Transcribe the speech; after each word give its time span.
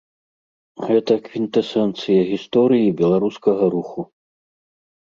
Гэта 0.87 1.17
квінтэсэнцыя 1.27 2.21
гісторыі 2.33 2.91
беларускага 3.05 3.73
руху. 3.79 4.01